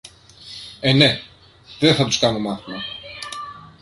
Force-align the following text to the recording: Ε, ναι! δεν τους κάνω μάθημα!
Ε, 0.79 0.93
ναι! 0.93 1.19
δεν 1.79 1.95
τους 2.05 2.19
κάνω 2.19 2.39
μάθημα! 2.39 2.81